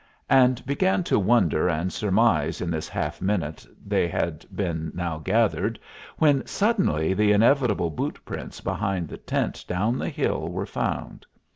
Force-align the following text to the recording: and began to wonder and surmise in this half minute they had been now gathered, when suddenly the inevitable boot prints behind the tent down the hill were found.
and 0.31 0.65
began 0.65 1.03
to 1.03 1.19
wonder 1.19 1.69
and 1.69 1.93
surmise 1.93 2.59
in 2.59 2.71
this 2.71 2.89
half 2.89 3.21
minute 3.21 3.67
they 3.85 4.07
had 4.07 4.43
been 4.55 4.91
now 4.95 5.19
gathered, 5.19 5.77
when 6.17 6.43
suddenly 6.43 7.13
the 7.13 7.31
inevitable 7.31 7.91
boot 7.91 8.17
prints 8.25 8.61
behind 8.61 9.07
the 9.07 9.17
tent 9.17 9.63
down 9.67 9.99
the 9.99 10.09
hill 10.09 10.49
were 10.49 10.65
found. 10.65 11.23